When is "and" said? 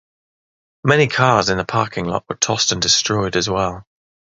2.71-2.81